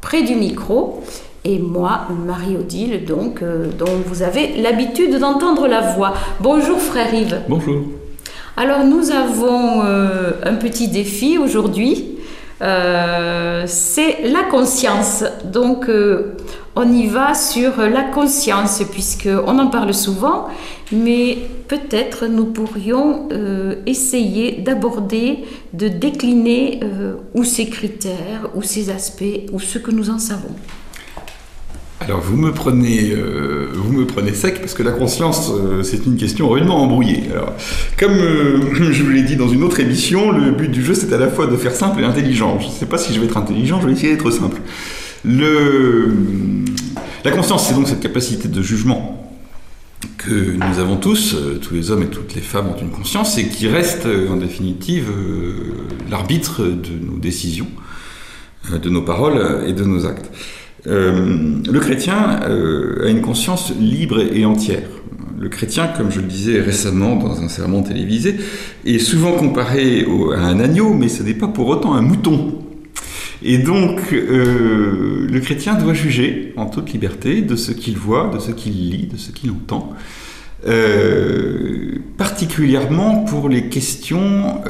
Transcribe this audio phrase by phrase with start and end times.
[0.01, 1.03] près du micro
[1.45, 6.15] et moi, Marie-Odile, donc, euh, dont vous avez l'habitude d'entendre la voix.
[6.41, 7.43] Bonjour frère Yves.
[7.49, 7.83] Bonjour.
[8.59, 12.17] Alors nous avons euh, un petit défi aujourd'hui.
[12.63, 15.25] Euh, c'est la conscience.
[15.45, 16.37] Donc euh,
[16.75, 20.49] on y va sur la conscience puisqu'on en parle souvent,
[20.91, 21.37] mais
[21.69, 23.29] peut-être nous pourrions
[23.85, 26.81] essayer d'aborder, de décliner
[27.35, 30.55] ou ces critères, ou ces aspects, ou ce que nous en savons.
[32.01, 36.05] Alors vous me prenez, euh, vous me prenez sec parce que la conscience, euh, c'est
[36.05, 37.25] une question rudement embrouillée.
[37.33, 37.55] Alors,
[37.99, 41.13] comme euh, je vous l'ai dit dans une autre émission, le but du jeu c'est
[41.13, 42.59] à la fois de faire simple et intelligent.
[42.61, 44.61] Je ne sais pas si je vais être intelligent, je vais essayer d'être simple.
[45.25, 46.15] Le...
[47.25, 49.35] La conscience, c'est donc cette capacité de jugement
[50.19, 53.49] que nous avons tous, tous les hommes et toutes les femmes ont une conscience et
[53.49, 55.07] qui reste en définitive
[56.09, 57.67] l'arbitre de nos décisions,
[58.71, 60.31] de nos paroles et de nos actes.
[60.87, 64.89] Euh, le chrétien euh, a une conscience libre et entière.
[65.39, 68.37] Le chrétien, comme je le disais récemment dans un sermon télévisé,
[68.85, 72.61] est souvent comparé à un agneau, mais ce n'est pas pour autant un mouton.
[73.43, 78.39] Et donc, euh, le chrétien doit juger en toute liberté de ce qu'il voit, de
[78.39, 79.93] ce qu'il lit, de ce qu'il entend,
[82.17, 84.63] particulièrement pour les questions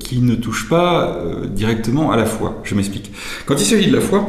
[0.00, 1.22] qui ne touchent pas
[1.54, 2.60] directement à la foi.
[2.64, 3.12] Je m'explique.
[3.46, 4.26] Quand il s'agit de la foi,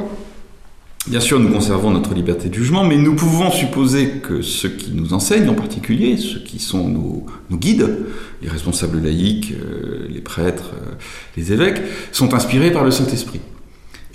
[1.07, 4.91] Bien sûr, nous conservons notre liberté de jugement, mais nous pouvons supposer que ceux qui
[4.91, 8.07] nous enseignent, en particulier ceux qui sont nos, guides,
[8.41, 10.93] les responsables laïcs, euh, les prêtres, euh,
[11.38, 11.79] les évêques,
[12.11, 13.39] sont inspirés par le Saint-Esprit.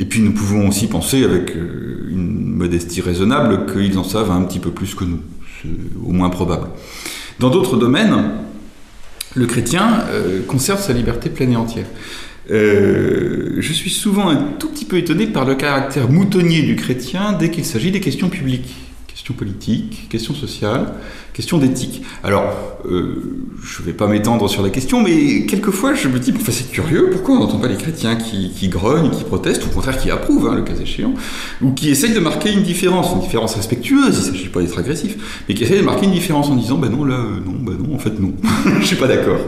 [0.01, 4.43] Et puis nous pouvons aussi penser avec euh, une modestie raisonnable qu'ils en savent un
[4.43, 5.21] petit peu plus que nous,
[5.63, 5.69] c'est
[6.05, 6.71] au moins probable.
[7.39, 8.33] Dans d'autres domaines,
[9.37, 10.03] le chrétien
[10.49, 11.87] conserve sa liberté pleine et entière.
[12.51, 17.33] Euh, je suis souvent un tout petit peu étonné par le caractère moutonnier du chrétien
[17.33, 18.75] dès qu'il s'agit des questions publiques,
[19.07, 20.95] questions politiques, questions sociales,
[21.33, 22.03] questions d'éthique.
[22.25, 22.53] Alors,
[22.87, 26.51] euh, je ne vais pas m'étendre sur la question, mais quelquefois je me dis, enfin,
[26.51, 29.99] c'est curieux, pourquoi on n'entend pas les chrétiens qui, grognent, qui protestent, ou au contraire
[29.99, 31.15] qui approuvent, hein, le cas échéant,
[31.63, 34.79] ou qui essayent de marquer une différence, une différence respectueuse, il ne s'agit pas d'être
[34.79, 37.55] agressif, mais qui essayent de marquer une différence en disant, ben non, là, euh, non,
[37.61, 38.33] ben non, en fait non,
[38.65, 39.39] je ne suis pas d'accord.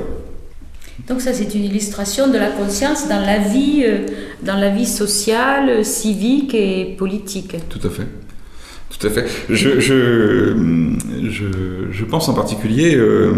[1.08, 4.06] Donc ça, c'est une illustration de la conscience dans la vie, euh,
[4.42, 7.56] dans la vie sociale, civique et politique.
[7.68, 8.06] Tout à fait.
[8.98, 9.26] Tout à fait.
[9.48, 10.54] Je, je,
[11.90, 13.32] je, pense en particulier, euh,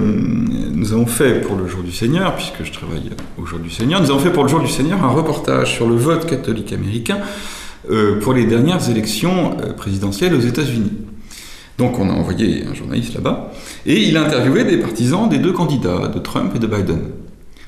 [0.75, 3.11] nous avons fait pour le Jour du Seigneur, puisque je travaille
[3.41, 5.89] au Jour du Seigneur, nous avons fait pour le Jour du Seigneur un reportage sur
[5.89, 7.19] le vote catholique américain
[7.89, 10.93] euh, pour les dernières élections présidentielles aux États-Unis.
[11.79, 13.53] Donc on a envoyé un journaliste là-bas,
[13.87, 17.01] et il a interviewé des partisans des deux candidats, de Trump et de Biden.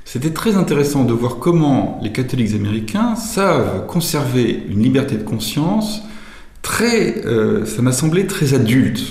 [0.08, 6.00] C'était très intéressant de voir comment les catholiques américains savent conserver une liberté de conscience
[6.62, 9.03] très, euh, ça m'a semblé très adulte.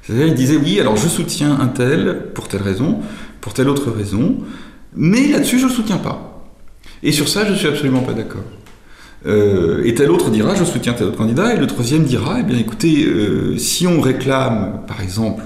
[0.00, 3.00] C'est-à-dire, ils disaient oui, alors je soutiens un tel pour telle raison,
[3.42, 4.38] pour telle autre raison,
[4.96, 6.42] mais là-dessus je ne soutiens pas.
[7.02, 8.44] Et sur ça, je ne suis absolument pas d'accord.
[9.26, 12.42] Euh, et tel autre dira je soutiens tel autre candidat, et le troisième dira eh
[12.42, 15.42] bien écoutez, euh, si on réclame par exemple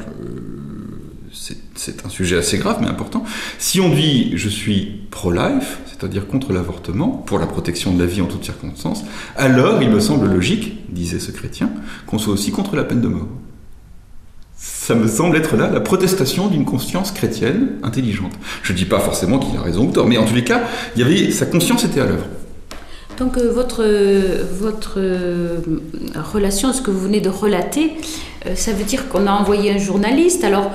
[1.77, 3.25] c'est un sujet assez grave mais important.
[3.59, 8.21] Si on dit je suis pro-life, c'est-à-dire contre l'avortement, pour la protection de la vie
[8.21, 9.05] en toutes circonstances,
[9.37, 11.71] alors il me semble logique, disait ce chrétien,
[12.07, 13.29] qu'on soit aussi contre la peine de mort.
[14.57, 18.33] ça me semble être là la protestation d'une conscience chrétienne intelligente.
[18.63, 20.63] Je ne dis pas forcément qu'il a raison ou tort, mais en tous les cas,
[21.31, 22.27] sa conscience était à l'œuvre.
[23.19, 23.83] Donc euh, votre,
[24.59, 25.59] votre euh,
[26.33, 27.93] relation, ce que vous venez de relater,
[28.47, 30.45] euh, ça veut dire qu'on a envoyé un journaliste.
[30.45, 30.71] Alors,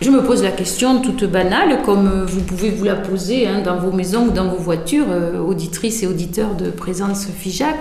[0.00, 3.76] je me pose la question toute banale, comme vous pouvez vous la poser hein, dans
[3.76, 5.06] vos maisons ou dans vos voitures,
[5.46, 7.76] auditrices et auditeurs de Présence FIJAC.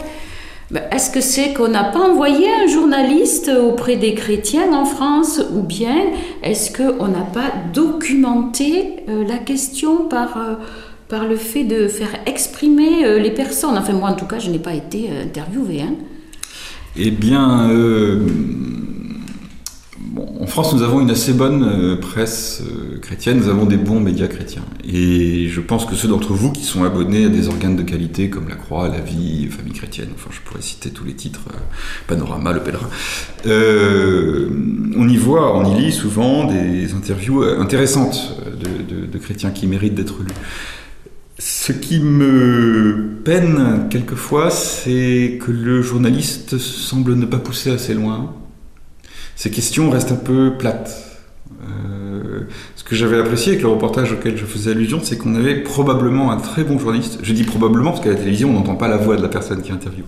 [0.72, 5.42] Ben, est-ce que c'est qu'on n'a pas envoyé un journaliste auprès des chrétiens en France
[5.56, 5.96] ou bien
[6.44, 10.38] est-ce qu'on n'a pas documenté la question par
[11.10, 13.78] par le fait de faire exprimer euh, les personnes?
[13.78, 15.82] Enfin, moi, en tout cas, je n'ai pas été euh, interviewée.
[15.82, 15.96] Hein.
[16.96, 17.70] Eh bien,
[20.20, 22.64] euh, en France, nous avons une assez bonne presse
[23.02, 24.64] chrétienne, nous avons des bons médias chrétiens.
[24.84, 28.30] Et je pense que ceux d'entre vous qui sont abonnés à des organes de qualité
[28.30, 31.42] comme La Croix, La Vie, Famille chrétienne, enfin, je pourrais citer tous les titres,
[32.08, 32.90] Panorama, Le Pèlerin,
[33.46, 38.38] on y voit, on y lit souvent des interviews intéressantes
[39.12, 40.34] de chrétiens qui méritent d'être lus.
[41.40, 48.34] Ce qui me peine quelquefois, c'est que le journaliste semble ne pas pousser assez loin.
[49.40, 51.18] Ces questions restent un peu plates.
[51.64, 52.42] Euh,
[52.76, 56.34] ce que j'avais apprécié avec le reportage auquel je faisais allusion, c'est qu'on avait probablement
[56.34, 57.20] un très bon journaliste.
[57.24, 59.62] Je dis probablement parce qu'à la télévision, on n'entend pas la voix de la personne
[59.62, 60.04] qui interviewe.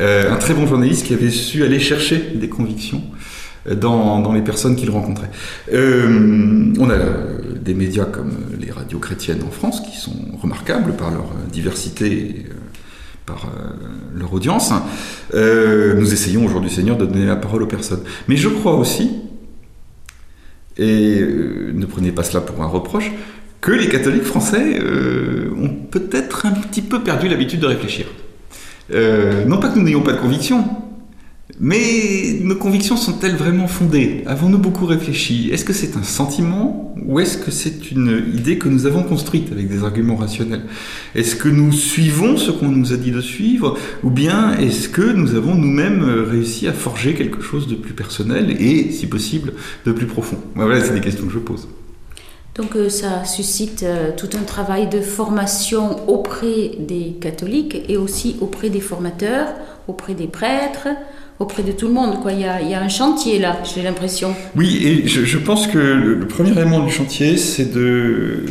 [0.00, 3.02] Euh, un très bon journaliste qui avait su aller chercher des convictions
[3.70, 5.30] dans, les personnes qu'il rencontrait.
[5.72, 6.96] Euh, on a
[7.60, 12.46] des médias comme les radios chrétiennes en France qui sont remarquables par leur diversité.
[13.26, 14.72] Euh, par euh, leur audience.
[15.32, 18.02] nous essayons aujourd'hui, Seigneur, de donner la parole aux personnes.
[18.28, 19.10] Mais je crois aussi,
[20.78, 21.20] et
[21.74, 23.10] ne prenez pas cela pour un reproche,
[23.60, 24.78] que les catholiques français
[25.56, 28.06] ont peut-être un petit peu perdu l'habitude de réfléchir.
[28.90, 30.64] non pas que nous n'ayons pas de conviction,
[31.60, 34.24] mais nos convictions sont-elles vraiment fondées?
[34.26, 35.50] Avons-nous beaucoup réfléchi?
[35.52, 39.52] Est-ce que c'est un sentiment ou est-ce que c'est une idée que nous avons construite
[39.52, 40.62] avec des arguments rationnels?
[41.14, 45.12] Est-ce que nous suivons ce qu'on nous a dit de suivre ou bien est-ce que
[45.12, 49.52] nous avons nous-mêmes réussi à forger quelque chose de plus personnel et, si possible,
[49.84, 50.38] de plus profond?
[50.56, 51.68] Voilà, c'est des questions que je pose.
[52.56, 58.36] Donc euh, ça suscite euh, tout un travail de formation auprès des catholiques et aussi
[58.40, 59.48] auprès des formateurs,
[59.88, 60.88] auprès des prêtres,
[61.38, 62.20] auprès de tout le monde.
[62.20, 62.32] Quoi.
[62.32, 64.34] Il, y a, un chantier là, j'ai l'impression.
[64.54, 68.44] Oui, et je, pense que le, premier élément du chantier, c'est de,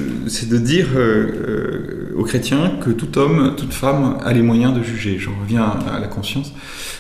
[0.50, 4.84] de dire euh, euh, aux chrétiens que tout homme, toute femme a les moyens de
[4.84, 5.18] juger.
[5.20, 6.54] J'en reviens à, la conscience.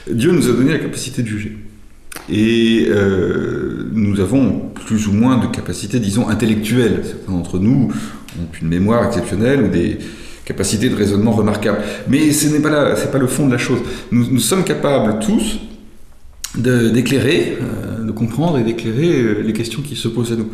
[0.10, 1.58] Dieu nous a donné la capacité de juger.
[2.30, 7.02] Et euh, nous avons plus ou moins de capacités, disons, intellectuelles.
[7.04, 7.92] Certains d'entre nous
[8.40, 10.00] ont une mémoire exceptionnelle ou des,
[10.46, 11.80] capacités de raisonnement remarquables.
[12.08, 13.80] Mais ce n'est pas, pas le fond de la chose.
[14.12, 15.60] Nous sommes capables tous
[16.58, 20.50] d'éclairer, euh, de, comprendre et d'éclairer euh, les questions qui se posent à nous.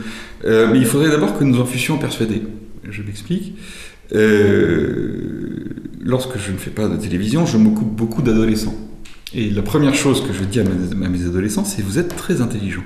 [0.45, 2.43] Euh, mais il faudrait d'abord que nous en fussions persuadés.
[2.89, 3.55] Je m'explique.
[6.03, 8.75] lorsque je ne fais pas de télévision, je m'occupe beaucoup d'adolescents.
[9.33, 12.15] Et la première chose que je dis à mes, à mes adolescents, c'est vous êtes
[12.15, 12.83] très intelligents.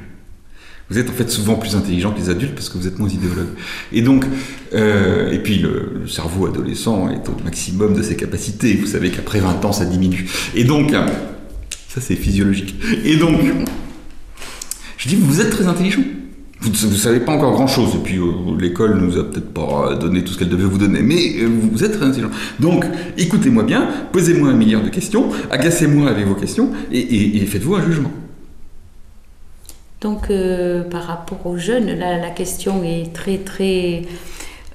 [0.91, 3.09] Vous êtes en fait souvent plus intelligent que les adultes parce que vous êtes moins
[3.09, 3.47] idéologue.
[3.91, 4.25] Et donc,
[4.71, 8.75] et puis le, cerveau adolescent est au maximum de ses capacités.
[8.75, 10.29] Vous savez qu'après 20 ans, ça diminue.
[10.53, 10.93] Et donc,
[11.95, 12.75] ça, c'est physiologique.
[13.05, 13.39] Et donc,
[14.97, 16.01] je dis, vous êtes très intelligent.
[16.59, 17.95] Vous ne savez pas encore grand-chose.
[17.95, 21.01] Et puis, euh, l'école nous a peut-être pas donné tout ce qu'elle devait vous donner.
[21.01, 22.31] Mais euh, vous êtes très intelligent.
[22.59, 22.85] Donc,
[23.17, 28.11] écoutez-moi bien, posez-moi un milliard de questions, agacez-moi avec vos questions, et, faites-vous un jugement.
[30.01, 34.03] Donc, euh, par rapport aux jeunes, la question est très, très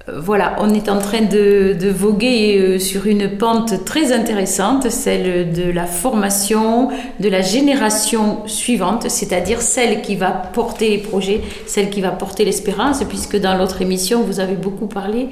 [0.08, 5.70] voilà, on est en train de, voguer euh, sur une pente très intéressante, celle de
[5.70, 6.88] la formation
[7.20, 12.44] de la génération suivante, c'est-à-dire celle qui va porter les projets, celle qui va porter
[12.44, 15.28] l'espérance, puisque dans l'autre émission, vous avez beaucoup parlé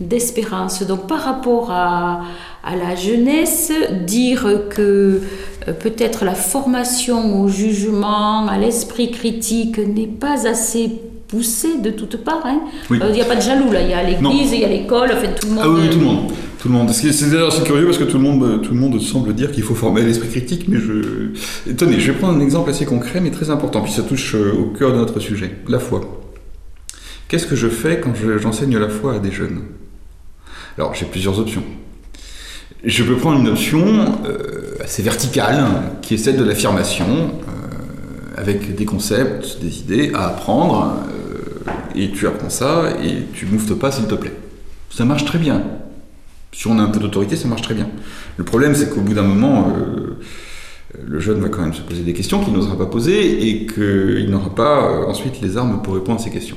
[0.00, 0.82] d'espérance.
[0.82, 2.22] Donc par rapport à,
[2.64, 3.70] la jeunesse,
[4.06, 5.20] dire que
[5.68, 12.18] euh, peut-être la formation au jugement, à l'esprit critique n'est pas assez poussé de toutes
[12.18, 12.44] parts.
[12.44, 12.60] Hein.
[12.90, 14.68] Euh, il n'y a pas de jaloux là, il y a l'église, il y a
[14.68, 15.64] l'école, en fait tout le monde.
[15.64, 16.32] Ah oui, tout le monde.
[16.58, 16.90] Tout le monde.
[16.90, 19.74] C'est d'ailleurs curieux parce que tout le monde, tout le monde semble dire qu'il faut
[19.74, 21.72] former l'esprit critique, mais je.
[21.72, 24.52] Tenez, je vais prendre un exemple assez concret mais très important, puis ça touche euh,
[24.52, 26.00] au cœur de notre sujet, la foi.
[27.28, 29.62] Qu'est-ce que je fais quand j'enseigne la foi à des jeunes?
[30.78, 31.64] Alors, j'ai plusieurs options.
[32.84, 33.84] Je peux prendre une option
[34.26, 35.64] euh, assez verticale,
[36.02, 37.32] qui est celle de l'affirmation,
[38.36, 40.98] avec des concepts, des idées à apprendre,
[41.94, 44.34] et tu apprends ça et tu mouftes pas s'il te plaît.
[44.90, 45.62] Ça marche très bien.
[46.52, 47.88] Si on a un peu d'autorité, ça marche très bien.
[48.36, 50.16] Le problème, c'est qu'au bout d'un moment, euh,
[51.04, 54.30] le jeune va quand même se poser des questions qu'il n'osera pas poser et qu'il
[54.30, 56.56] n'aura pas euh, ensuite les armes pour répondre à ces questions.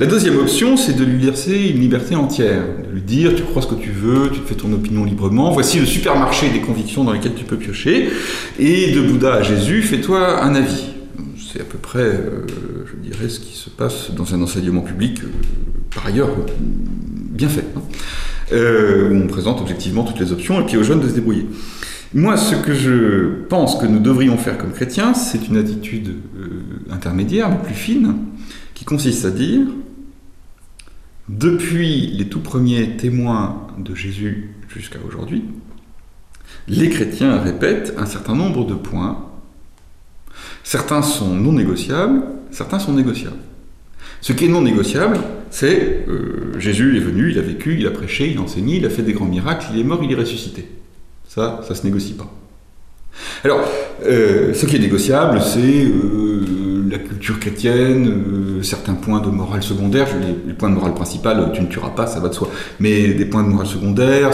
[0.00, 3.62] La deuxième option, c'est de lui laisser une liberté entière, de lui dire tu crois
[3.62, 7.04] ce que tu veux, tu te fais ton opinion librement, voici le supermarché des convictions
[7.04, 8.10] dans lesquelles tu peux piocher,
[8.58, 10.86] et de Bouddha à Jésus, fais-toi un avis.
[11.52, 12.46] C'est à peu près, euh,
[12.84, 15.28] je dirais, ce qui se passe dans un enseignement public, euh,
[15.94, 17.82] par ailleurs, bien fait, hein.
[18.52, 21.46] où on présente objectivement toutes les options et puis aux jeunes de se débrouiller.
[22.16, 26.62] Moi, ce que je pense que nous devrions faire comme chrétiens, c'est une attitude euh,
[26.92, 28.14] intermédiaire, mais plus fine,
[28.74, 29.62] qui consiste à dire,
[31.28, 35.42] depuis les tout premiers témoins de Jésus jusqu'à aujourd'hui,
[36.68, 39.30] les chrétiens répètent un certain nombre de points.
[40.64, 43.36] Certains sont non négociables, certains sont négociables.
[44.22, 45.18] Ce qui est non négociable,
[45.50, 48.86] c'est euh, Jésus est venu, il a vécu, il a prêché, il a enseigné, il
[48.86, 50.66] a fait des grands miracles, il est mort, il est ressuscité.
[51.28, 52.32] Ça, ça se négocie pas.
[53.44, 53.60] Alors,
[54.06, 60.08] euh, ce qui est négociable, c'est euh, la culture chrétienne, certains points de morale secondaire.
[60.46, 62.48] Les, points de morale principale, tu ne tueras pas, ça va de soi.
[62.80, 64.30] Mais des points de morale secondaire,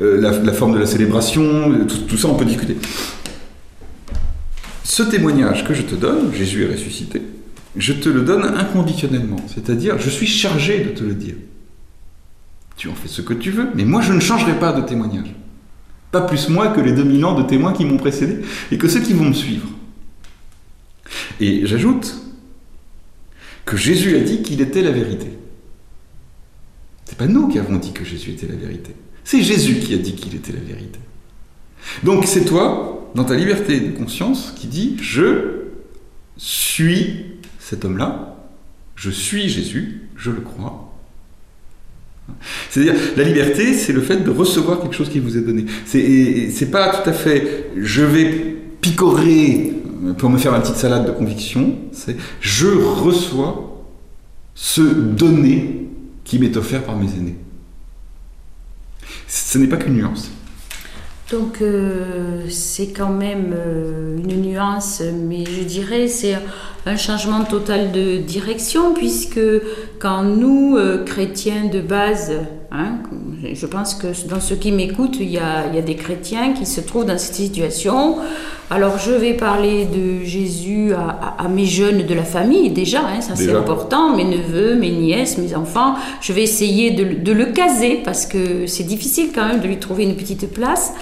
[0.00, 2.76] la, forme de la célébration, tout, ça, on peut discuter.
[4.84, 7.22] Ce témoignage que je te donne, Jésus est ressuscité,
[7.74, 9.38] je te le donne inconditionnellement.
[9.48, 11.34] C'est-à-dire, je suis chargé de te le dire.
[12.76, 15.34] Tu en fais ce que tu veux, mais moi, je ne changerai pas de témoignage.
[16.12, 19.00] Pas plus moi que les 2000 ans de témoins qui m'ont précédé et que ceux
[19.00, 19.66] qui vont me suivre.
[21.40, 22.14] Et j'ajoute
[23.64, 25.28] que Jésus a dit qu'il était la vérité.
[27.06, 28.94] C'est pas nous qui avons dit que Jésus était la vérité.
[29.24, 30.98] C'est Jésus qui a dit qu'il était la vérité.
[32.02, 35.62] Donc c'est toi, dans ta liberté de conscience, qui dis je
[36.36, 37.26] suis
[37.58, 38.36] cet homme-là,
[38.96, 40.94] je suis Jésus, je le crois,
[42.70, 45.66] c'est-à-dire, la liberté, c'est le fait de recevoir quelque chose qui vous est donné.
[45.84, 49.72] C'est pas tout à fait je vais picorer
[50.18, 53.84] pour me faire ma petite salade de conviction, c'est je reçois
[54.54, 55.88] ce donné
[56.24, 57.36] qui m'est offert par mes aînés.
[59.26, 60.30] Ce n'est pas qu'une nuance.
[61.30, 66.36] Donc euh, c'est quand même euh, une nuance, mais je dirais c'est
[66.84, 69.40] un changement total de direction, puisque
[69.98, 72.32] quand nous, euh, chrétiens de base,
[72.70, 72.98] hein,
[73.52, 76.52] je pense que dans ceux qui m'écoutent, il y, a, il y, a, des chrétiens
[76.52, 78.16] qui se trouvent dans cette situation.
[78.70, 83.00] Alors je vais parler de Jésus à, à, à mes jeunes de la famille, déjà,
[83.00, 85.94] hein, ça c'est important, mes neveux, mes nièces, mes enfants.
[86.20, 89.78] Je vais essayer de, de le caser, parce que c'est difficile quand même de lui
[89.78, 90.94] trouver une petite place.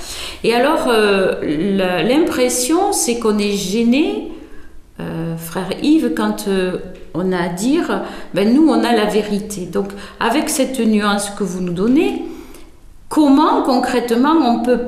[0.45, 4.29] Et alors, euh, l'impression, c'est qu'on est gêné
[5.01, 6.79] euh, frère Yves, quand euh,
[7.15, 8.03] on a à dire,
[8.35, 9.67] ben nous, on a la vérité.
[9.67, 9.89] Donc,
[10.21, 12.23] avec cette nuance que vous nous donnez,
[13.13, 14.79] comment concrètement on peut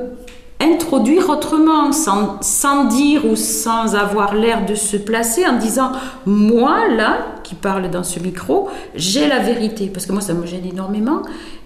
[0.59, 5.91] introduire autrement, sans, sans dire ou sans avoir l'air de se placer, en disant,
[6.25, 9.91] moi, là, qui parle dans ce micro, j'ai la vérité.
[9.93, 11.21] Parce que moi, ça me gêne énormément.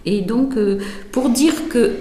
[0.05, 0.79] Et donc, euh,
[1.13, 1.91] pour dire que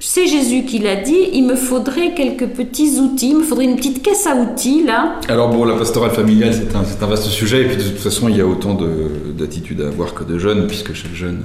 [0.00, 3.76] c'est Jésus qui l'a dit, il me faudrait quelques petits outils, il me faudrait une
[3.76, 5.16] petite caisse à outils là.
[5.28, 8.28] Alors bon, la pastorale familiale, c'est un, un, vaste sujet, et puis de toute façon,
[8.28, 8.76] il y a autant
[9.36, 11.42] d'attitudes à avoir que de jeunes, puisque chaque jeune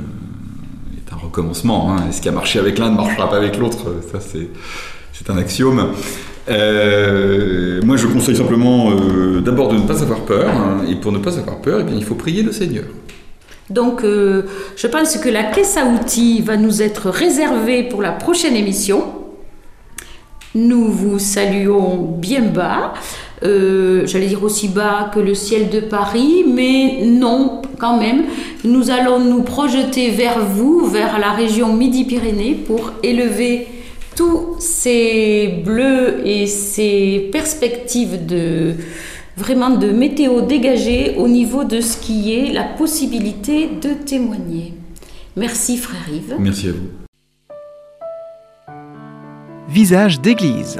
[1.34, 1.92] recommencement.
[1.92, 2.12] Hein.
[2.12, 5.94] Ce qui a marché avec l'un ne marchera pas avec l'autre, ça c'est un axiome.
[6.50, 11.12] Euh, moi, je conseille simplement euh, d'abord de ne pas avoir peur, hein, et pour
[11.12, 12.84] ne pas avoir peur, eh bien, il faut prier le Seigneur.
[13.70, 14.44] Donc, euh,
[14.76, 19.06] je pense que la caisse à outils va nous être réservée pour la prochaine émission.
[20.54, 22.94] Nous vous saluons bien bas.
[23.44, 28.24] Euh, j'allais dire aussi bas que le ciel de Paris, mais non, quand même.
[28.64, 33.68] Nous allons nous projeter vers vous, vers la région Midi-Pyrénées, pour élever
[34.16, 38.76] tous ces bleus et ces perspectives de,
[39.36, 44.74] vraiment de météo dégagée au niveau de ce qui est la possibilité de témoigner.
[45.36, 46.36] Merci frère Yves.
[46.40, 46.90] Merci à vous.
[49.68, 50.80] Visage d'église.